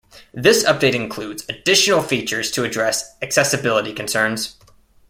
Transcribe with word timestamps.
This 0.33 0.63
update 0.63 0.95
includes 0.95 1.45
additional 1.47 2.01
features 2.01 2.49
to 2.53 2.63
address 2.63 3.15
accessibility 3.21 3.93
concerns. 3.93 4.57